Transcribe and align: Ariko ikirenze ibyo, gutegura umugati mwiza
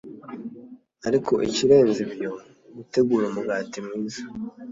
Ariko 1.07 1.33
ikirenze 1.47 1.99
ibyo, 2.05 2.29
gutegura 2.75 3.25
umugati 3.27 3.77
mwiza 3.85 4.21